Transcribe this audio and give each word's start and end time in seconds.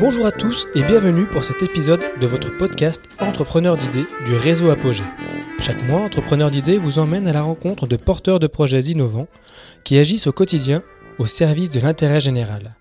Bonjour 0.00 0.26
à 0.26 0.32
tous 0.32 0.66
et 0.74 0.82
bienvenue 0.82 1.26
pour 1.26 1.44
cet 1.44 1.62
épisode 1.62 2.02
de 2.20 2.26
votre 2.26 2.56
podcast 2.56 3.02
Entrepreneur 3.18 3.76
d'idées 3.76 4.06
du 4.26 4.34
réseau 4.34 4.70
Apogée. 4.70 5.04
Chaque 5.60 5.82
mois, 5.88 6.02
Entrepreneur 6.02 6.50
d'idées 6.50 6.78
vous 6.78 6.98
emmène 6.98 7.26
à 7.26 7.32
la 7.32 7.42
rencontre 7.42 7.86
de 7.86 7.96
porteurs 7.96 8.38
de 8.38 8.46
projets 8.46 8.80
innovants 8.80 9.28
qui 9.84 9.98
agissent 9.98 10.26
au 10.26 10.32
quotidien 10.32 10.82
au 11.18 11.26
service 11.26 11.70
de 11.70 11.80
l'intérêt 11.80 12.20
général. 12.20 12.76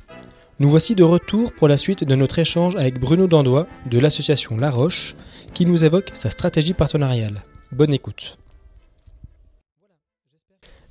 Nous 0.60 0.70
voici 0.70 0.96
de 0.96 1.04
retour 1.04 1.52
pour 1.54 1.68
la 1.68 1.78
suite 1.78 2.04
de 2.04 2.16
notre 2.16 2.40
échange 2.40 2.76
avec 2.76 3.00
Bruno 3.00 3.28
Dandois 3.28 3.68
de 3.90 4.00
l'association 4.00 4.58
La 4.58 4.70
Roche 4.70 5.16
qui 5.54 5.66
nous 5.66 5.86
évoque 5.86 6.12
sa 6.14 6.30
stratégie 6.30 6.74
partenariale. 6.74 7.44
Bonne 7.72 7.94
écoute. 7.94 8.38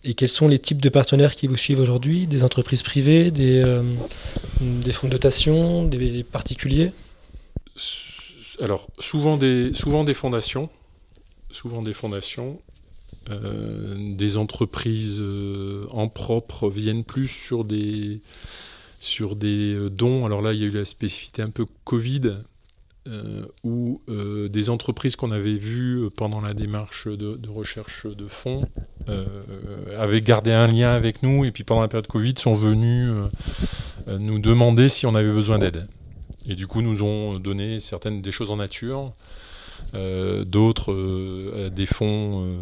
Et 0.04 0.12
quels 0.12 0.28
sont 0.28 0.48
les 0.48 0.58
types 0.58 0.82
de 0.82 0.90
partenaires 0.90 1.34
qui 1.34 1.46
vous 1.46 1.56
suivent 1.56 1.80
aujourd'hui? 1.80 2.26
Des 2.26 2.44
entreprises 2.44 2.82
privées, 2.82 3.30
des, 3.30 3.62
euh, 3.62 3.82
fonds 4.92 5.06
de 5.06 5.12
dotation, 5.12 5.84
des 5.84 6.22
particuliers? 6.22 6.92
Alors, 8.60 8.88
souvent 8.98 9.38
des, 9.38 9.72
souvent 9.72 10.04
des 10.04 10.12
fondations. 10.12 10.68
Souvent 11.50 11.80
des 11.80 11.94
fondations. 11.94 12.60
Euh, 13.30 14.14
des 14.14 14.36
entreprises 14.36 15.18
euh, 15.20 15.86
en 15.90 16.08
propre 16.08 16.68
viennent 16.68 17.04
plus 17.04 17.28
sur 17.28 17.64
des, 17.64 18.20
sur 19.00 19.36
des 19.36 19.88
dons. 19.90 20.26
Alors 20.26 20.42
là, 20.42 20.52
il 20.52 20.60
y 20.60 20.64
a 20.64 20.66
eu 20.66 20.70
la 20.70 20.84
spécificité 20.84 21.40
un 21.40 21.48
peu 21.48 21.64
Covid, 21.84 22.34
euh, 23.06 23.42
où 23.64 24.00
euh, 24.08 24.48
des 24.48 24.70
entreprises 24.70 25.14
qu'on 25.14 25.30
avait 25.30 25.58
vues 25.58 26.08
pendant 26.16 26.40
la 26.40 26.54
démarche 26.54 27.06
de, 27.06 27.38
recherche 27.50 28.06
de 28.06 28.26
fonds 28.26 28.66
euh, 29.10 29.26
avaient 29.98 30.22
gardé 30.22 30.52
un 30.52 30.66
lien 30.68 30.90
avec 30.94 31.22
nous 31.22 31.44
et 31.44 31.50
puis 31.50 31.64
pendant 31.64 31.82
la 31.82 31.88
période 31.88 32.06
Covid 32.06 32.32
sont 32.38 32.54
venus 32.54 33.12
nous 34.06 34.38
demander 34.38 34.88
si 34.88 35.04
on 35.04 35.14
avait 35.14 35.32
besoin 35.32 35.58
d'aide. 35.58 35.86
Et 36.46 36.54
du 36.54 36.66
coup 36.66 36.80
nous 36.80 37.02
ont 37.02 37.38
donné 37.38 37.78
certaines 37.78 38.22
des 38.22 38.32
choses 38.32 38.50
en 38.50 38.56
nature, 38.56 39.12
d'autres 39.92 41.68
des 41.68 41.86
fonds 41.86 42.56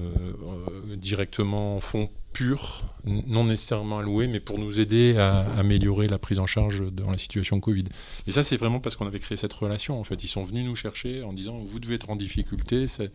directement 0.97 1.78
fonds 1.78 2.11
pur, 2.33 2.83
non 3.05 3.44
nécessairement 3.44 3.98
alloué, 3.98 4.27
mais 4.27 4.41
pour 4.41 4.58
nous 4.58 4.80
aider 4.80 5.16
à 5.16 5.41
améliorer 5.58 6.08
la 6.08 6.19
prise 6.19 6.39
en 6.39 6.47
charge 6.47 6.83
dans 6.92 7.11
la 7.11 7.19
situation 7.19 7.61
Covid. 7.61 7.84
Et 8.27 8.30
ça, 8.30 8.42
c'est 8.42 8.56
vraiment 8.56 8.80
parce 8.80 8.97
qu'on 8.97 9.06
avait 9.06 9.20
créé 9.20 9.36
cette 9.36 9.52
relation. 9.52 10.00
En 10.00 10.05
fait, 10.05 10.22
ils 10.24 10.28
sont 10.28 10.44
venus 10.44 10.64
nous 10.64 10.77
chercher 10.77 11.22
en 11.22 11.33
disant 11.33 11.58
vous 11.58 11.78
devez 11.78 11.97
être 11.97 12.11
en 12.11 12.16
difficulté, 12.16 12.86
c'est 12.86 13.11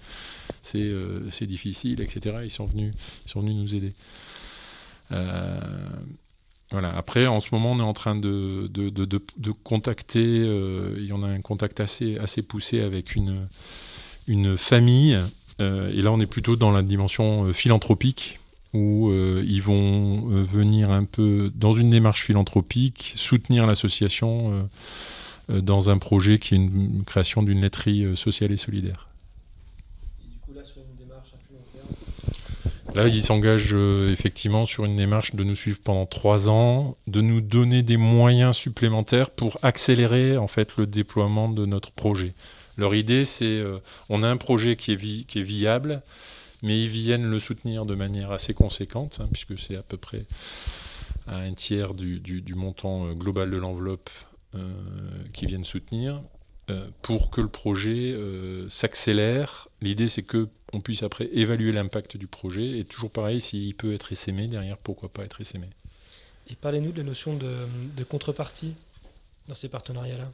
euh, 0.75 1.29
difficile, 1.41 2.01
etc. 2.01 2.37
Ils 2.43 2.51
sont 2.51 2.65
venus, 2.65 2.93
ils 3.25 3.29
sont 3.29 3.41
venus 3.41 3.55
nous 3.55 3.75
aider. 3.75 3.93
Euh, 5.11 5.59
voilà. 6.71 6.95
Après, 6.95 7.27
en 7.27 7.39
ce 7.39 7.49
moment, 7.53 7.71
on 7.71 7.79
est 7.79 7.83
en 7.83 7.93
train 7.93 8.15
de, 8.15 8.67
de, 8.67 8.89
de, 8.89 9.05
de 9.05 9.51
contacter. 9.51 10.39
Euh, 10.39 10.95
il 10.97 11.05
y 11.05 11.13
en 11.13 11.23
a 11.23 11.27
un 11.27 11.41
contact 11.41 11.79
assez, 11.79 12.17
assez 12.17 12.41
poussé 12.41 12.81
avec 12.81 13.15
une, 13.15 13.47
une 14.27 14.57
famille. 14.57 15.17
et 15.59 16.01
là, 16.01 16.11
on 16.11 16.19
est 16.19 16.27
plutôt 16.27 16.55
dans 16.55 16.71
la 16.71 16.83
dimension 16.83 17.51
philanthropique 17.53 18.39
où 18.73 19.09
euh, 19.09 19.43
ils 19.45 19.61
vont 19.61 20.29
euh, 20.31 20.43
venir 20.43 20.91
un 20.91 21.05
peu 21.05 21.51
dans 21.55 21.73
une 21.73 21.89
démarche 21.89 22.23
philanthropique, 22.23 23.13
soutenir 23.15 23.65
l'association 23.65 24.67
euh, 25.49 25.61
dans 25.61 25.89
un 25.89 25.97
projet 25.97 26.39
qui 26.39 26.53
est 26.53 26.57
une, 26.57 27.03
création 27.05 27.43
d'une 27.43 27.61
laiterie 27.61 28.17
sociale 28.17 28.51
et 28.51 28.57
solidaire. 28.57 29.07
Et 30.21 30.29
du 30.29 30.37
coup, 30.39 30.53
là, 30.53 30.63
sur 30.63 30.81
une 30.81 30.97
démarche 30.97 31.29
à 31.33 31.37
plus 31.37 31.55
long 31.55 31.63
terme? 31.73 32.95
Là, 32.95 33.07
ils 33.07 33.21
s'engagent 33.21 33.75
effectivement 34.11 34.65
sur 34.65 34.83
une 34.83 34.97
démarche 34.97 35.35
de 35.35 35.43
nous 35.43 35.55
suivre 35.55 35.79
pendant 35.81 36.05
trois 36.05 36.49
ans, 36.49 36.97
de 37.07 37.21
nous 37.21 37.39
donner 37.39 37.81
des 37.83 37.97
moyens 37.97 38.57
supplémentaires 38.57 39.29
pour 39.29 39.57
accélérer 39.61 40.37
en 40.37 40.47
fait 40.47 40.75
le 40.77 40.85
déploiement 40.85 41.47
de 41.47 41.65
notre 41.65 41.91
projet. 41.91 42.33
Leur 42.75 42.93
idée, 42.93 43.23
c'est 43.23 43.61
on 44.09 44.23
a 44.23 44.27
un 44.27 44.37
projet 44.37 44.75
qui 44.75 44.91
est, 44.91 45.25
qui 45.25 45.39
est 45.39 45.43
viable, 45.43 46.03
mais 46.63 46.83
ils 46.83 46.89
viennent 46.89 47.29
le 47.29 47.39
soutenir 47.39 47.85
de 47.85 47.95
manière 47.95 48.31
assez 48.31 48.53
conséquente, 48.53 49.19
hein, 49.21 49.27
puisque 49.31 49.57
c'est 49.59 49.75
à 49.75 49.83
peu 49.83 49.97
près 49.97 50.25
à 51.27 51.37
un 51.37 51.53
tiers 51.53 51.93
du, 51.93 52.43
montant 52.55 53.05
euh, 53.05 53.13
global 53.13 53.51
de 53.51 53.57
l'enveloppe 53.57 54.09
euh, 54.55 54.59
qu'ils 55.33 55.49
viennent 55.49 55.65
soutenir, 55.65 56.21
euh, 56.69 56.87
pour 57.01 57.29
que 57.29 57.41
le 57.41 57.49
projet 57.49 58.15
s'accélère. 58.69 59.67
L'idée, 59.81 60.07
c'est 60.07 60.23
que 60.23 60.49
on 60.73 60.81
puisse 60.81 61.03
après 61.03 61.29
évaluer 61.31 61.71
l'impact 61.71 62.17
du 62.17 62.27
projet, 62.27 62.79
et 62.79 62.83
toujours 62.83 63.11
pareil, 63.11 63.39
s'il 63.39 63.73
peut 63.75 63.93
être 63.93 64.11
essaimé, 64.11 64.47
derrière, 64.47 64.77
pourquoi 64.77 65.09
pas 65.09 65.23
être 65.23 65.39
essaimé? 65.39 65.67
Et 66.49 66.55
parlez-nous 66.55 66.91
de 66.91 66.97
la 66.97 67.03
notion 67.03 67.35
de 67.35 68.03
contrepartie 68.03 68.73
dans 69.47 69.55
ces 69.55 69.69
partenariats-là 69.69 70.29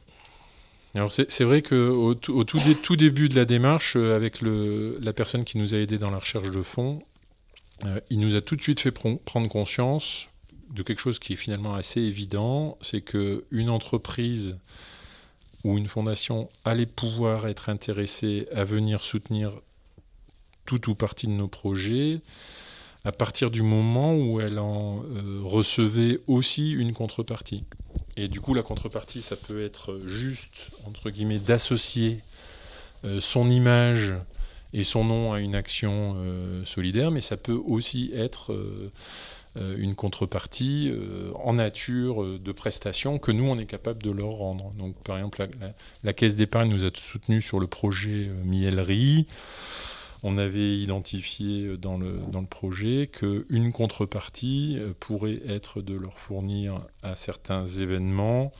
alors 0.94 1.10
c'est 1.10 1.42
vrai 1.44 1.62
qu'au 1.62 2.14
au 2.28 2.44
tout, 2.44 2.96
début 2.96 3.28
de 3.28 3.34
la 3.34 3.44
démarche, 3.44 3.96
euh, 3.96 4.14
avec 4.14 4.40
la 4.42 5.12
personne 5.12 5.44
qui 5.44 5.58
nous 5.58 5.74
a 5.74 5.78
aidé 5.78 5.98
dans 5.98 6.10
la 6.10 6.18
recherche 6.18 6.50
de 6.50 6.62
fonds, 6.62 7.02
euh, 7.84 8.00
il 8.10 8.20
nous 8.20 8.36
a 8.36 8.40
tout 8.40 8.54
de 8.54 8.62
suite 8.62 8.80
fait 8.80 8.92
prendre 8.92 9.48
conscience 9.48 10.28
de 10.70 10.82
quelque 10.82 11.00
chose 11.00 11.18
qui 11.18 11.32
est 11.32 11.36
finalement 11.36 11.74
assez 11.74 12.00
évident, 12.00 12.78
c'est 12.80 13.00
qu'une 13.00 13.70
entreprise 13.70 14.56
ou 15.64 15.78
une 15.78 15.88
fondation 15.88 16.48
allait 16.64 16.86
pouvoir 16.86 17.48
être 17.48 17.68
intéressée 17.68 18.46
à 18.54 18.64
venir 18.64 19.02
soutenir 19.02 19.52
tout 20.66 20.90
ou 20.90 20.94
partie 20.94 21.26
de 21.26 21.32
nos 21.32 21.48
projets 21.48 22.20
à 23.04 23.12
partir 23.12 23.50
du 23.50 23.62
moment 23.62 24.14
où 24.14 24.40
elle 24.40 24.58
en 24.58 25.02
euh, 25.02 25.40
recevait 25.42 26.20
aussi 26.26 26.72
une 26.72 26.92
contrepartie. 26.92 27.64
Et 28.16 28.28
du 28.28 28.40
coup, 28.40 28.54
la 28.54 28.62
contrepartie, 28.62 29.22
ça 29.22 29.36
peut 29.36 29.64
être 29.64 30.00
juste, 30.06 30.70
entre 30.86 31.10
guillemets, 31.10 31.38
d'associer 31.38 32.20
euh, 33.04 33.20
son 33.20 33.50
image 33.50 34.12
et 34.72 34.84
son 34.84 35.04
nom 35.04 35.32
à 35.32 35.40
une 35.40 35.54
action 35.54 36.14
euh, 36.16 36.64
solidaire, 36.64 37.10
mais 37.10 37.20
ça 37.20 37.36
peut 37.36 37.52
aussi 37.66 38.12
être 38.14 38.52
euh, 38.52 39.76
une 39.76 39.94
contrepartie 39.94 40.92
en 41.44 41.54
nature 41.54 42.40
de 42.40 42.52
prestations 42.52 43.20
que 43.20 43.30
nous, 43.30 43.44
on 43.44 43.56
est 43.56 43.66
capable 43.66 44.02
de 44.02 44.10
leur 44.10 44.30
rendre. 44.30 44.72
Donc, 44.72 44.96
par 45.04 45.16
exemple, 45.16 45.46
la, 46.02 46.12
Caisse 46.12 46.34
d'épargne 46.34 46.70
nous 46.70 46.84
a 46.84 46.90
soutenus 46.92 47.44
sur 47.44 47.60
le 47.60 47.68
projet 47.68 48.30
Miellerie 48.44 49.28
on 50.24 50.38
avait 50.38 50.78
identifié 50.78 51.66
euh, 51.66 51.76
dans 51.76 51.98
le, 51.98 52.18
dans 52.32 52.40
le 52.40 52.46
projet 52.46 53.06
qu'une 53.06 53.72
contrepartie 53.72 54.76
euh, 54.78 54.92
pourrait 54.98 55.40
être 55.46 55.82
de 55.82 55.94
leur 55.94 56.18
fournir 56.18 56.80
à 57.02 57.14
certains 57.14 57.66
événements 57.66 58.50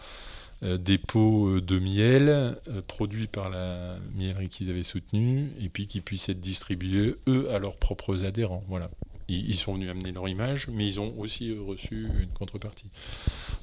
euh, 0.62 0.76
des 0.76 0.98
pots 0.98 1.60
de 1.60 1.78
miel 1.78 2.56
produits 2.86 3.26
par 3.26 3.48
la 3.48 3.96
miellerie 4.14 4.50
qu'ils 4.50 4.70
avaient 4.70 4.84
soutenue 4.84 5.48
et 5.60 5.68
puis 5.70 5.88
qui 5.88 6.00
puissent 6.00 6.28
être 6.28 6.40
distribués, 6.40 7.16
eux, 7.26 7.50
à 7.50 7.58
leurs 7.58 7.76
propres 7.76 8.24
adhérents. 8.24 8.62
Voilà. 8.68 8.90
Ils, 9.26 9.56
sont 9.56 9.72
venus 9.72 9.88
amener 9.88 10.12
leur 10.12 10.28
image, 10.28 10.68
mais 10.68 10.86
ils 10.86 11.00
ont 11.00 11.14
aussi 11.18 11.56
reçu 11.56 12.08
une 12.20 12.28
contrepartie. 12.34 12.90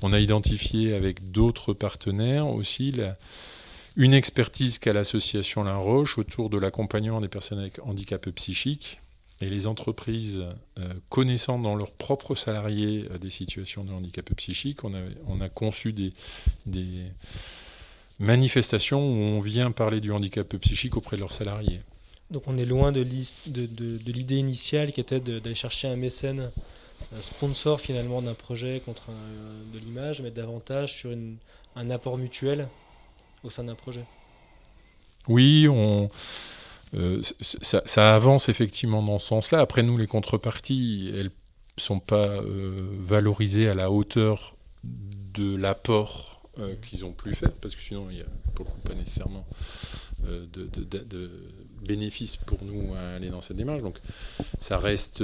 On 0.01 0.11
a 0.11 0.19
identifié 0.19 0.95
avec 0.95 1.29
d'autres 1.31 1.73
partenaires 1.73 2.47
aussi 2.47 2.91
la, 2.91 3.15
une 3.95 4.13
expertise 4.13 4.79
qu'a 4.79 4.93
l'association 4.93 5.63
La 5.63 5.75
Roche 5.75 6.17
autour 6.17 6.49
de 6.49 6.57
l'accompagnement 6.57 7.21
des 7.21 7.27
personnes 7.27 7.59
avec 7.59 7.79
handicap 7.85 8.29
psychique 8.31 8.99
et 9.41 9.49
les 9.49 9.67
entreprises 9.67 10.41
euh, 10.79 10.93
connaissant 11.09 11.59
dans 11.59 11.75
leurs 11.75 11.91
propres 11.91 12.35
salariés 12.35 13.07
euh, 13.11 13.17
des 13.17 13.29
situations 13.29 13.83
de 13.83 13.91
handicap 13.91 14.29
psychique, 14.35 14.83
on 14.83 14.93
a, 14.93 14.99
on 15.27 15.41
a 15.41 15.49
conçu 15.49 15.93
des, 15.93 16.13
manifestations 18.19 18.99
où 18.99 19.15
on 19.15 19.41
vient 19.41 19.71
parler 19.71 19.99
du 19.99 20.11
handicap 20.11 20.55
psychique 20.57 20.95
auprès 20.95 21.17
de 21.17 21.21
leurs 21.21 21.33
salariés. 21.33 21.81
Donc 22.29 22.43
on 22.45 22.57
est 22.57 22.65
loin 22.65 22.91
de 22.91 23.01
l'idée 23.01 24.37
initiale 24.37 24.93
qui 24.93 25.01
était 25.01 25.19
d'aller 25.19 25.55
chercher 25.55 25.87
un 25.87 25.95
mécène 25.95 26.51
un 27.17 27.21
sponsor 27.23 27.81
finalement 27.81 28.21
d'un 28.21 28.35
projet 28.35 28.79
contre 28.85 29.09
de 29.73 29.79
l'image, 29.79 30.21
mais 30.21 30.29
davantage 30.29 30.93
sur 30.93 31.09
un 31.75 31.89
apport 31.89 32.19
mutuel 32.19 32.67
au 33.43 33.49
sein 33.49 33.63
d'un 33.63 33.75
projet. 33.75 34.03
Oui, 35.27 35.67
on, 35.69 36.09
euh, 36.95 37.21
ça, 37.61 38.15
avance 38.15 38.49
effectivement 38.49 39.01
dans 39.01 39.19
ce 39.19 39.27
sens-là. 39.27 39.59
Après, 39.59 39.83
nous, 39.83 39.97
les 39.97 40.07
contreparties, 40.07 41.11
elles 41.13 41.31
ne 41.77 41.81
sont 41.81 41.99
pas 41.99 42.27
euh, 42.27 42.89
valorisées 42.99 43.69
à 43.69 43.75
la 43.75 43.91
hauteur 43.91 44.55
de 44.83 45.55
l'apport 45.55 46.41
euh, 46.59 46.75
qu'ils 46.81 47.05
ont 47.05 47.13
pu 47.13 47.33
faire, 47.33 47.53
parce 47.53 47.75
que 47.75 47.81
sinon, 47.81 48.07
il 48.09 48.17
n'y 48.17 48.21
a 48.21 48.25
pour 48.55 48.65
le 48.65 48.71
coup 48.71 48.79
pas 48.81 48.93
nécessairement 48.93 49.45
de, 50.23 50.45
de, 50.45 51.31
bénéfices 51.81 52.35
pour 52.35 52.63
nous 52.63 52.93
à 52.93 53.15
aller 53.15 53.29
dans 53.29 53.41
cette 53.41 53.57
démarche. 53.57 53.81
Donc, 53.81 53.97
ça 54.59 54.77
reste 54.77 55.23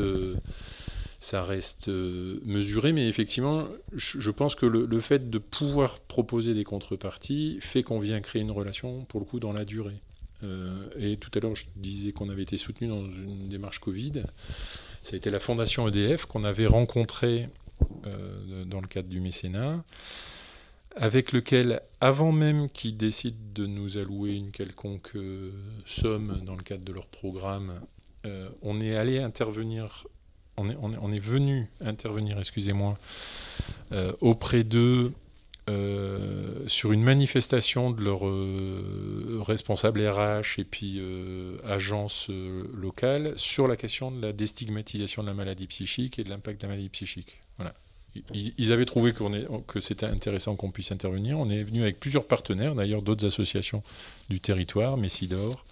ça 1.19 1.43
reste 1.43 1.89
euh, 1.89 2.39
mesuré, 2.45 2.93
mais 2.93 3.07
effectivement, 3.07 3.67
je, 3.93 4.31
pense 4.31 4.53
que 4.55 4.65
le, 4.65 5.01
fait 5.01 5.29
de 5.29 5.37
pouvoir 5.39 5.99
proposer 5.99 6.53
des 6.53 6.63
contreparties 6.63 7.57
fait 7.61 7.83
qu'on 7.83 7.99
vient 7.99 8.21
créer 8.21 8.41
une 8.41 8.51
relation, 8.51 9.05
pour 9.05 9.19
le 9.19 9.25
coup, 9.25 9.39
dans 9.39 9.53
la 9.53 9.65
durée. 9.65 9.99
Euh, 10.43 10.87
et 10.97 11.17
tout 11.17 11.31
à 11.33 11.39
l'heure, 11.39 11.55
je 11.55 11.65
disais 11.75 12.11
qu'on 12.11 12.29
avait 12.29 12.43
été 12.43 12.57
soutenu 12.57 12.87
dans 12.87 13.09
une 13.09 13.49
démarche 13.49 13.79
Covid. 13.79 14.23
Ça 15.01 15.15
a 15.15 15.17
été 15.17 15.31
la 15.31 15.39
fondation 15.39 15.87
EDF 15.87 16.25
qu'on 16.25 16.43
avait 16.43 16.67
rencontrée 16.67 17.49
euh, 18.05 18.63
dans 18.65 18.81
le 18.81 18.87
cadre 18.87 19.09
du 19.09 19.19
mécénat. 19.19 19.83
avec 20.95 21.31
lequel, 21.31 21.81
avant 21.99 22.31
même 22.31 22.69
qu'ils 22.69 22.97
décident 22.97 23.37
de 23.55 23.65
nous 23.65 23.97
allouer 23.97 24.33
une 24.33 24.51
quelconque 24.51 25.17
somme 25.87 26.41
dans 26.43 26.55
le 26.55 26.63
cadre 26.63 26.83
de 26.83 26.93
leur 26.93 27.07
programme, 27.07 27.81
on 28.61 28.81
est 28.81 28.97
allé 28.97 29.19
intervenir, 29.19 30.05
on 30.57 31.11
est, 31.13 31.19
venu 31.19 31.69
intervenir, 31.81 32.39
excusez-moi, 32.39 32.97
euh, 33.91 34.13
auprès 34.21 34.63
d'eux 34.63 35.13
sur 36.67 36.93
une 36.93 37.03
manifestation 37.03 37.91
de 37.91 38.01
leur 38.01 38.21
responsable 39.45 39.99
RH 40.07 40.59
et 40.59 40.63
puis 40.63 41.01
agence 41.65 42.29
locale 42.73 43.33
sur 43.35 43.67
la 43.67 43.75
question 43.75 44.09
de 44.09 44.21
la 44.21 44.31
déstigmatisation 44.31 45.23
de 45.23 45.27
la 45.27 45.33
maladie 45.33 45.67
psychique 45.67 46.19
et 46.19 46.23
de 46.23 46.29
l'impact 46.29 46.61
de 46.61 46.67
la 46.67 46.69
maladie 46.69 46.87
psychique. 46.87 47.41
Voilà 47.57 47.73
ils 48.33 48.71
avaient 48.71 48.85
trouvé 48.85 49.13
que 49.67 49.81
c'était 49.81 50.05
intéressant 50.05 50.55
qu'on 50.55 50.71
puisse 50.71 50.91
intervenir. 50.91 51.39
On 51.39 51.49
est 51.49 51.63
venu 51.63 51.81
avec 51.81 51.99
plusieurs 51.99 52.25
partenaires, 52.25 52.75
d'ailleurs 52.75 53.01
d'autres 53.01 53.25
associations 53.25 53.83
du 54.29 54.39
territoire, 54.39 54.97
Messidor, 54.97 55.65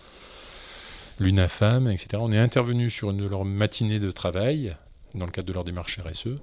l'UNAFAM, 1.19 1.87
etc. 1.87 2.07
On 2.19 2.31
est 2.31 2.37
intervenu 2.37 2.89
sur 2.89 3.11
une 3.11 3.17
de 3.17 3.27
leurs 3.27 3.45
matinées 3.45 3.99
de 3.99 4.11
travail, 4.11 4.75
dans 5.13 5.25
le 5.25 5.31
cadre 5.31 5.47
de 5.47 5.53
leur 5.53 5.63
démarche 5.63 5.99
RSE. 5.99 6.39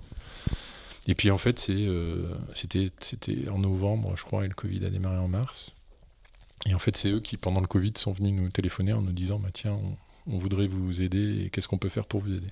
Et 1.09 1.15
puis 1.15 1.31
en 1.31 1.39
fait, 1.39 1.67
euh, 1.69 2.35
c'était 2.55 2.91
en 3.49 3.59
novembre, 3.59 4.15
je 4.17 4.25
crois, 4.25 4.45
et 4.45 4.49
le 4.49 4.55
Covid 4.55 4.85
a 4.87 4.91
démarré 4.91 5.19
en 5.19 5.29
mars. 5.29 5.73
Et 6.67 6.75
en 6.75 6.79
fait, 6.79 6.97
c'est 6.97 7.09
eux 7.09 7.21
qui, 7.21 7.37
pendant 7.37 7.61
le 7.61 7.67
Covid, 7.67 7.93
sont 7.97 8.13
venus 8.13 8.33
nous 8.33 8.49
téléphoner 8.51 8.93
en 8.93 9.03
nous 9.03 9.13
disant 9.13 9.39
bah, 9.39 9.49
Tiens, 9.53 9.77
on 10.27 10.39
voudrait 10.39 10.69
vous 10.69 11.03
aider 11.03 11.51
qu'est-ce 11.53 11.67
qu'on 11.67 11.79
peut 11.79 11.89
faire 11.89 12.07
pour 12.07 12.21
vous 12.21 12.33
aider? 12.33 12.49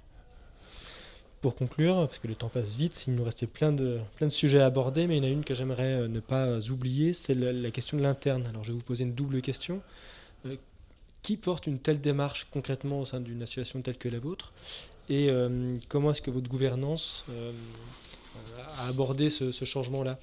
Pour 1.41 1.55
conclure, 1.55 2.07
parce 2.07 2.19
que 2.19 2.29
le 2.29 2.35
temps 2.35 2.51
passe 2.51 2.75
vite, 2.75 3.05
il 3.07 3.15
nous 3.15 3.25
restait 3.25 3.47
plein 3.47 3.73
de, 3.73 4.01
plein 4.17 4.27
de 4.27 4.33
sujets 4.33 4.61
à 4.61 4.67
aborder, 4.67 5.07
mais 5.07 5.17
il 5.17 5.25
y 5.25 5.27
en 5.27 5.29
a 5.29 5.33
une 5.33 5.45
que 5.45 5.55
j'aimerais 5.55 5.95
euh, 5.95 6.09
ne 6.09 6.21
pas 6.21 6.59
oublier, 6.71 7.15
c'est 7.15 7.35
la, 7.35 7.71
question 7.71 7.97
de 7.97 8.03
l'interne. 8.03 8.47
Alors 8.49 8.63
je 8.63 8.73
vais 8.73 8.77
vous 8.77 8.85
poser 8.85 9.05
une 9.05 9.15
double 9.15 9.41
question. 9.41 9.81
Euh, 10.45 10.57
qui 11.23 11.37
porte 11.37 11.67
une 11.67 11.79
telle 11.79 12.01
démarche 12.01 12.47
concrètement 12.51 13.01
au 13.01 13.05
sein 13.05 13.21
d'une 13.21 13.43
association 13.43 13.83
telle 13.83 13.99
que 13.99 14.09
la 14.09 14.19
vôtre 14.19 14.53
Et 15.09 15.29
euh, 15.29 15.75
comment 15.89 16.13
est-ce 16.13 16.23
que 16.23 16.31
votre 16.31 16.49
gouvernance 16.49 17.25
a 18.79 18.89
abordé 18.89 19.31
ce, 19.31 19.65
changement-là? 19.65 20.19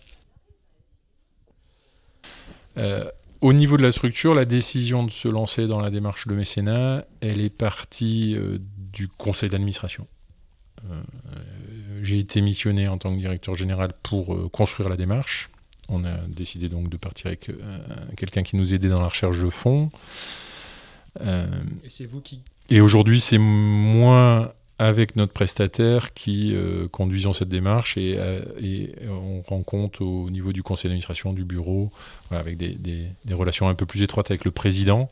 Au 3.41 3.53
niveau 3.53 3.77
de 3.77 3.83
la 3.83 3.91
structure, 3.91 4.33
la 4.33 4.45
décision 4.45 5.03
de 5.03 5.11
se 5.11 5.27
lancer 5.27 5.67
dans 5.67 5.79
la 5.79 5.91
démarche 5.91 6.27
de 6.27 6.33
mécénat, 6.33 7.05
elle 7.21 7.41
est 7.41 7.51
partie 7.51 8.35
du 8.91 9.07
conseil 9.07 9.49
d'administration. 9.49 10.07
Euh, 10.85 11.01
j'ai 12.03 12.19
été 12.19 12.41
missionné 12.41 12.87
en 12.87 12.97
tant 12.97 13.13
que 13.13 13.19
directeur 13.19 13.55
général 13.55 13.91
pour 14.03 14.33
euh, 14.33 14.49
construire 14.49 14.89
la 14.89 14.97
démarche. 14.97 15.49
On 15.89 16.03
a 16.03 16.17
décidé 16.27 16.69
donc 16.69 16.89
de 16.89 16.97
partir 16.97 17.27
avec 17.27 17.49
euh, 17.49 17.55
quelqu'un 18.17 18.43
qui 18.43 18.55
nous 18.55 18.73
aidait 18.73 18.89
dans 18.89 19.01
la 19.01 19.07
recherche 19.07 19.39
de 19.39 19.49
fonds. 19.49 19.89
Et 21.21 21.89
c'est 21.89 22.05
vous 22.05 22.21
qui. 22.21 22.41
Et 22.69 22.81
aujourd'hui, 22.81 23.19
c'est 23.19 23.37
moi 23.37 24.53
avec 24.79 25.15
notre 25.15 25.33
prestataire 25.33 26.13
qui 26.13 26.55
conduisons 26.91 27.33
cette 27.33 27.49
démarche 27.49 27.97
et, 27.97 28.17
on 29.09 29.41
rend 29.41 29.63
compte 29.63 30.01
au 30.01 30.29
niveau 30.29 30.53
du 30.53 30.63
conseil 30.63 30.89
d'administration, 30.89 31.33
du 31.33 31.45
bureau, 31.45 31.91
avec 32.29 32.57
des, 32.57 32.75
des, 32.75 33.33
relations 33.33 33.69
un 33.69 33.75
peu 33.75 33.85
plus 33.85 34.03
étroites 34.03 34.29
avec 34.29 34.45
le 34.45 34.51
président. 34.51 35.09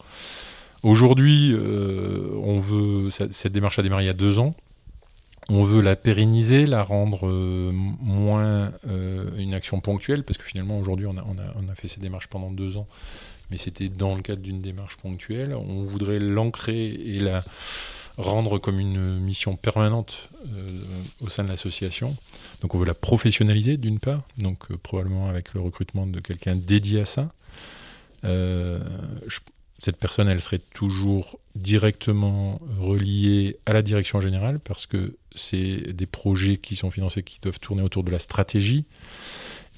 Aujourd'hui, 0.83 1.55
on 1.55 2.59
veut 2.59 3.09
cette 3.09 3.53
démarche 3.53 3.79
a 3.79 3.81
démarré 3.81 4.03
il 4.03 4.07
y 4.07 4.09
a 4.09 4.13
deux 4.13 4.39
ans 4.39 4.55
on 5.49 5.63
veut 5.63 5.81
la 5.81 5.95
pérenniser, 5.95 6.65
la 6.65 6.83
rendre 6.83 7.27
euh, 7.27 7.71
moins 7.71 8.71
euh, 8.87 9.29
une 9.37 9.53
action 9.53 9.79
ponctuelle, 9.79 10.23
parce 10.23 10.37
que 10.37 10.43
finalement 10.43 10.79
aujourd'hui 10.79 11.05
on 11.05 11.17
a, 11.17 11.75
fait 11.75 11.87
ces 11.87 11.99
démarches 11.99 12.27
pendant 12.27 12.51
deux 12.51 12.77
ans, 12.77 12.87
mais 13.51 13.57
c'était 13.57 13.89
dans 13.89 14.15
le 14.15 14.21
cadre 14.21 14.41
d'une 14.41 14.61
démarche 14.61 14.97
ponctuelle. 14.97 15.55
On 15.55 15.83
voudrait 15.83 16.19
l'ancrer 16.19 16.87
et 16.87 17.19
la 17.19 17.43
rendre 18.17 18.59
comme 18.59 18.79
une 18.79 19.19
mission 19.19 19.55
permanente 19.55 20.29
euh, 20.47 20.79
au 21.21 21.29
sein 21.29 21.43
de 21.43 21.49
l'association. 21.49 22.15
Donc 22.61 22.73
on 22.75 22.77
veut 22.77 22.85
la 22.85 22.93
professionnaliser 22.93 23.77
d'une 23.77 23.99
part, 23.99 24.23
donc 24.37 24.73
probablement 24.77 25.27
avec 25.27 25.53
le 25.53 25.61
recrutement 25.61 26.07
de 26.07 26.19
quelqu'un 26.19 26.55
dédié 26.55 27.01
à 27.01 27.05
ça. 27.05 27.31
cette 29.77 29.97
personne, 29.97 30.29
elle 30.29 30.41
serait 30.41 30.61
toujours 30.73 31.37
directement 31.55 32.59
reliée 32.79 33.57
à 33.65 33.73
la 33.73 33.81
direction 33.81 34.21
générale 34.21 34.59
parce 34.59 34.85
que 34.85 35.15
c'est 35.35 35.93
des 35.93 36.05
projets 36.05 36.57
qui 36.57 36.75
sont 36.75 36.91
financés 36.91 37.23
qui 37.23 37.39
doivent 37.41 37.59
tourner 37.59 37.81
autour 37.81 38.03
de 38.03 38.11
la 38.11 38.19
stratégie, 38.19 38.85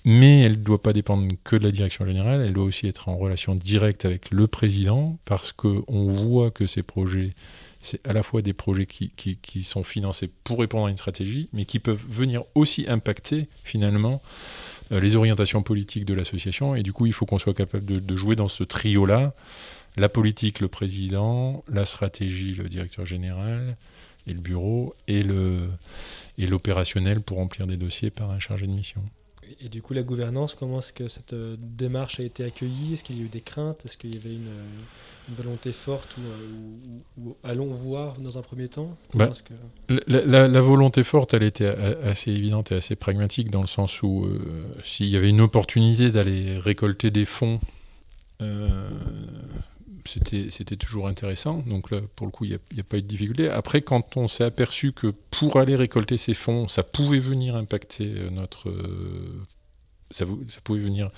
mais 0.07 0.39
elle 0.39 0.53
ne 0.53 0.63
doit 0.63 0.81
pas 0.81 0.93
dépendre 0.93 1.27
que 1.43 1.57
de 1.57 1.65
la 1.65 1.71
direction 1.71 2.05
générale, 2.05 2.39
elle 2.39 2.53
doit 2.53 2.63
aussi 2.63 2.87
être 2.87 3.09
en 3.09 3.17
relation 3.17 3.55
directe 3.55 4.05
avec 4.05 4.31
le 4.31 4.47
président, 4.47 5.19
parce 5.25 5.51
qu'on 5.51 5.83
voit 6.07 6.49
que 6.49 6.65
ces 6.65 6.81
projets, 6.81 7.33
c'est 7.81 8.07
à 8.07 8.13
la 8.13 8.23
fois 8.23 8.41
des 8.41 8.53
projets 8.53 8.85
qui, 8.85 9.63
sont 9.63 9.83
financés 9.83 10.29
pour 10.45 10.59
répondre 10.59 10.87
à 10.87 10.91
une 10.91 10.97
stratégie, 10.97 11.49
mais 11.51 11.65
qui 11.65 11.79
peuvent 11.79 12.01
venir 12.07 12.43
aussi 12.55 12.85
impacter 12.87 13.49
finalement 13.65 14.21
euh, 14.93 15.01
les 15.01 15.17
orientations 15.17 15.61
politiques 15.61 16.05
de 16.05 16.13
l'association, 16.13 16.73
et 16.73 16.83
du 16.83 16.93
coup 16.93 17.05
il 17.05 17.11
faut 17.11 17.25
qu'on 17.25 17.37
soit 17.37 17.53
capable 17.53 17.83
de, 17.83 18.15
jouer 18.15 18.37
dans 18.37 18.47
ce 18.47 18.63
trio-là, 18.63 19.33
la 19.97 20.07
politique, 20.07 20.61
le 20.61 20.69
président, 20.69 21.65
la 21.67 21.83
stratégie, 21.83 22.53
le 22.53 22.69
directeur 22.69 23.05
général, 23.05 23.75
et 24.25 24.31
le 24.31 24.39
bureau 24.39 24.95
et 25.09 25.23
l'opérationnel 26.37 27.19
pour 27.19 27.39
remplir 27.39 27.67
des 27.67 27.75
dossiers 27.75 28.09
par 28.09 28.31
un 28.31 28.39
chargé 28.39 28.67
de 28.67 28.71
mission. 28.71 29.03
Et 29.61 29.69
du 29.69 29.81
coup, 29.81 29.93
la 29.93 30.03
gouvernance, 30.03 30.53
comment 30.53 30.79
est-ce 30.79 30.93
que 30.93 31.07
cette 31.07 31.33
euh, 31.33 31.55
démarche 31.59 32.19
a 32.19 32.23
été 32.23 32.43
accueillie? 32.43 32.93
Est-ce 32.93 33.03
qu'il 33.03 33.17
y 33.17 33.21
a 33.21 33.25
eu 33.25 33.29
des 33.29 33.41
craintes? 33.41 33.83
Est-ce 33.85 33.97
qu'il 33.97 34.13
y 34.13 34.17
avait 34.17 34.33
une, 34.33 34.51
une 35.29 35.35
volonté 35.35 35.71
forte 35.71 36.15
ou, 36.17 37.29
euh, 37.29 37.33
allons 37.43 37.73
voir 37.73 38.19
dans 38.19 38.37
un 38.37 38.41
premier 38.41 38.67
temps? 38.67 38.95
Bah, 39.13 39.31
la, 40.07 40.47
la, 40.47 40.61
volonté 40.61 41.03
forte, 41.03 41.33
elle 41.33 41.43
était 41.43 41.67
assez 41.67 42.31
évidente 42.31 42.71
et 42.71 42.75
assez 42.75 42.95
pragmatique 42.95 43.49
dans 43.49 43.61
le 43.61 43.67
sens 43.67 44.01
où 44.03 44.25
euh, 44.25 44.39
s'il 44.83 45.07
y 45.07 45.17
avait 45.17 45.29
une 45.29 45.41
opportunité 45.41 46.11
d'aller 46.11 46.57
récolter 46.59 47.11
des 47.11 47.25
fonds 47.25 47.59
c'était 50.07 50.75
toujours 50.75 51.07
intéressant. 51.07 51.59
Donc 51.59 51.91
là, 51.91 52.01
pour 52.15 52.27
le 52.27 52.31
coup, 52.31 52.45
il 52.45 52.59
n'y 52.73 52.79
a, 52.79 52.83
pas 52.83 52.97
eu 52.97 53.01
de 53.01 53.07
difficulté. 53.07 53.49
Après, 53.49 53.81
quand 53.81 54.17
on 54.17 54.27
s'est 54.27 54.43
aperçu 54.43 54.91
que 54.91 55.07
pour 55.07 55.57
aller 55.57 55.75
récolter 55.75 56.17
ces 56.17 56.33
fonds, 56.33 56.67
ça 56.67 56.83
pouvait 56.83 57.19
venir 57.19 57.55
impacter 57.55 58.13
euh, 58.17 58.29
notre. 58.29 58.69
Euh, 58.69 59.43
ça, 60.09 60.25
pouvait 60.63 60.79
venir 60.79 61.11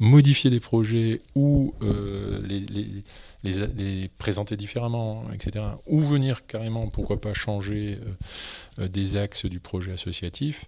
modifier 0.00 0.50
des 0.50 0.58
projets 0.58 1.22
ou 1.36 1.72
euh, 1.82 2.42
les, 2.44 2.66
les, 3.44 4.08
présenter 4.18 4.56
différemment, 4.56 5.24
etc. 5.32 5.64
Ou 5.86 6.00
venir 6.00 6.44
carrément, 6.46 6.88
pourquoi 6.88 7.20
pas, 7.20 7.32
changer 7.32 8.00
des 8.78 9.16
axes 9.16 9.46
du 9.46 9.60
projet 9.60 9.92
associatif. 9.92 10.64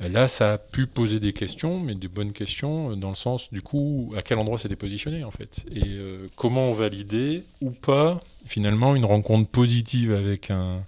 Là, 0.00 0.26
ça 0.26 0.54
a 0.54 0.58
pu 0.58 0.86
poser 0.86 1.20
des 1.20 1.32
questions, 1.32 1.78
mais 1.78 1.94
des 1.94 2.08
bonnes 2.08 2.32
questions, 2.32 2.90
euh, 2.90 2.96
dans 2.96 3.10
le 3.10 3.14
sens, 3.14 3.52
du 3.52 3.62
coup, 3.62 4.12
à 4.16 4.22
quel 4.22 4.38
endroit 4.38 4.58
c'était 4.58 4.76
positionné, 4.76 5.22
en 5.24 5.30
fait. 5.30 5.64
Et 5.70 5.82
euh, 5.84 6.28
comment 6.36 6.72
valider 6.72 7.44
ou 7.60 7.70
pas, 7.70 8.20
finalement, 8.46 8.96
une 8.96 9.04
rencontre 9.04 9.48
positive 9.48 10.12
avec 10.12 10.50
un 10.50 10.82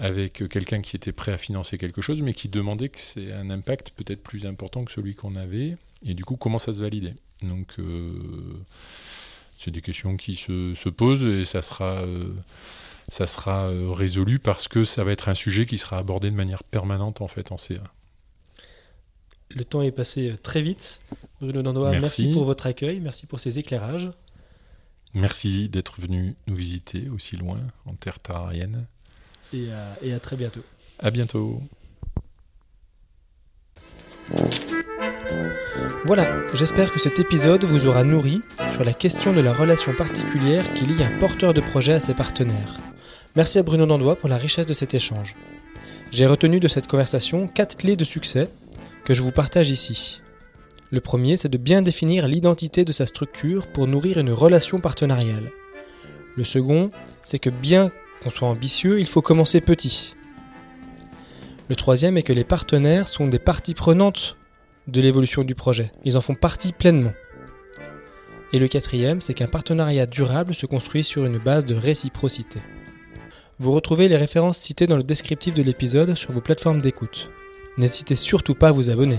avec 0.00 0.48
quelqu'un 0.48 0.80
qui 0.80 0.94
était 0.94 1.10
prêt 1.10 1.32
à 1.32 1.38
financer 1.38 1.76
quelque 1.76 2.00
chose, 2.00 2.22
mais 2.22 2.32
qui 2.32 2.48
demandait 2.48 2.88
que 2.88 3.00
c'est 3.00 3.32
un 3.32 3.50
impact 3.50 3.90
peut-être 3.96 4.22
plus 4.22 4.46
important 4.46 4.84
que 4.84 4.92
celui 4.92 5.16
qu'on 5.16 5.34
avait. 5.34 5.76
Et 6.06 6.14
du 6.14 6.24
coup, 6.24 6.36
comment 6.36 6.60
ça 6.60 6.72
se 6.72 6.80
validait 6.80 7.16
Donc, 7.42 7.74
euh, 7.80 8.12
c'est 9.58 9.72
des 9.72 9.80
questions 9.80 10.16
qui 10.16 10.36
se, 10.36 10.76
se, 10.76 10.88
posent 10.88 11.24
et 11.24 11.44
ça 11.44 11.62
sera 11.62 12.04
ça 13.08 13.26
sera 13.26 13.68
euh, 13.68 13.90
résolu 13.92 14.38
parce 14.38 14.68
que 14.68 14.84
ça 14.84 15.04
va 15.04 15.12
être 15.12 15.28
un 15.28 15.34
sujet 15.34 15.66
qui 15.66 15.78
sera 15.78 15.98
abordé 15.98 16.30
de 16.30 16.36
manière 16.36 16.62
permanente 16.62 17.20
en 17.20 17.28
fait 17.28 17.52
en 17.52 17.58
CA. 17.58 17.82
Le 19.50 19.64
temps 19.64 19.82
est 19.82 19.92
passé 19.92 20.30
euh, 20.30 20.36
très 20.36 20.60
vite. 20.60 21.00
Bruno 21.40 21.62
Dandois, 21.62 21.90
merci. 21.92 22.32
pour 22.32 22.44
votre 22.44 22.66
accueil, 22.66 23.00
merci 23.00 23.26
pour 23.26 23.40
ces 23.40 23.58
éclairages. 23.58 24.10
Merci 25.14 25.68
d'être 25.70 26.00
venu 26.00 26.36
nous 26.46 26.54
visiter 26.54 27.08
aussi 27.08 27.36
loin, 27.36 27.56
en 27.86 27.94
terre 27.94 28.20
tararienne. 28.20 28.86
Et 29.54 29.68
et 30.02 30.12
à 30.12 30.20
très 30.20 30.36
bientôt. 30.36 30.60
À 30.98 31.10
bientôt. 31.10 31.62
Voilà, 36.04 36.46
j'espère 36.54 36.92
que 36.92 36.98
cet 36.98 37.18
épisode 37.18 37.64
vous 37.64 37.86
aura 37.86 38.04
nourri 38.04 38.42
sur 38.72 38.84
la 38.84 38.92
question 38.92 39.32
de 39.32 39.40
la 39.40 39.52
relation 39.52 39.94
particulière 39.94 40.64
qui 40.74 40.84
lie 40.84 41.02
un 41.02 41.18
porteur 41.18 41.54
de 41.54 41.60
projet 41.60 41.94
à 41.94 42.00
ses 42.00 42.14
partenaires. 42.14 42.76
Merci 43.36 43.58
à 43.58 43.62
Bruno 43.62 43.86
Dandois 43.86 44.16
pour 44.16 44.28
la 44.28 44.38
richesse 44.38 44.66
de 44.66 44.74
cet 44.74 44.94
échange. 44.94 45.36
J'ai 46.10 46.26
retenu 46.26 46.60
de 46.60 46.68
cette 46.68 46.86
conversation 46.86 47.46
quatre 47.46 47.76
clés 47.76 47.96
de 47.96 48.04
succès 48.04 48.48
que 49.04 49.14
je 49.14 49.22
vous 49.22 49.32
partage 49.32 49.70
ici. 49.70 50.22
Le 50.90 51.00
premier, 51.00 51.36
c'est 51.36 51.50
de 51.50 51.58
bien 51.58 51.82
définir 51.82 52.26
l'identité 52.26 52.84
de 52.84 52.92
sa 52.92 53.06
structure 53.06 53.66
pour 53.66 53.86
nourrir 53.86 54.18
une 54.18 54.32
relation 54.32 54.80
partenariale. 54.80 55.50
Le 56.36 56.44
second, 56.44 56.90
c'est 57.22 57.38
que 57.38 57.50
bien 57.50 57.92
qu'on 58.22 58.30
soit 58.30 58.48
ambitieux, 58.48 58.98
il 58.98 59.06
faut 59.06 59.22
commencer 59.22 59.60
petit. 59.60 60.14
Le 61.68 61.76
troisième 61.76 62.16
est 62.16 62.22
que 62.22 62.32
les 62.32 62.44
partenaires 62.44 63.08
sont 63.08 63.28
des 63.28 63.38
parties 63.38 63.74
prenantes 63.74 64.36
de 64.86 65.02
l'évolution 65.02 65.44
du 65.44 65.54
projet. 65.54 65.92
Ils 66.04 66.16
en 66.16 66.22
font 66.22 66.34
partie 66.34 66.72
pleinement. 66.72 67.12
Et 68.54 68.58
le 68.58 68.68
quatrième, 68.68 69.20
c'est 69.20 69.34
qu'un 69.34 69.46
partenariat 69.46 70.06
durable 70.06 70.54
se 70.54 70.64
construit 70.64 71.04
sur 71.04 71.26
une 71.26 71.38
base 71.38 71.66
de 71.66 71.74
réciprocité. 71.74 72.60
Vous 73.60 73.72
retrouvez 73.72 74.06
les 74.08 74.16
références 74.16 74.58
citées 74.58 74.86
dans 74.86 74.96
le 74.96 75.02
descriptif 75.02 75.52
de 75.52 75.62
l'épisode 75.62 76.14
sur 76.14 76.30
vos 76.32 76.40
plateformes 76.40 76.80
d'écoute. 76.80 77.28
N'hésitez 77.76 78.14
surtout 78.14 78.54
pas 78.54 78.68
à 78.68 78.72
vous 78.72 78.90
abonner. 78.90 79.18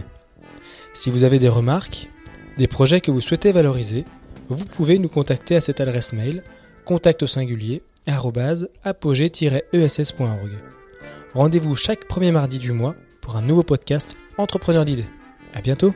Si 0.93 1.09
vous 1.09 1.25
avez 1.25 1.39
des 1.39 1.49
remarques, 1.49 2.09
des 2.57 2.67
projets 2.67 3.01
que 3.01 3.11
vous 3.11 3.21
souhaitez 3.21 3.51
valoriser, 3.51 4.05
vous 4.47 4.65
pouvez 4.65 4.97
nous 4.97 5.09
contacter 5.09 5.55
à 5.55 5.61
cette 5.61 5.81
adresse 5.81 6.13
mail 6.13 6.43
contact 6.85 7.21
au 7.23 7.27
singulier 7.27 7.83
apogée-ess.org. 8.83 10.51
Rendez-vous 11.33 11.75
chaque 11.75 12.07
premier 12.07 12.31
mardi 12.31 12.59
du 12.59 12.71
mois 12.71 12.95
pour 13.21 13.35
un 13.35 13.41
nouveau 13.41 13.63
podcast 13.63 14.15
Entrepreneur 14.37 14.85
d'idées. 14.85 15.05
À 15.53 15.61
bientôt! 15.61 15.93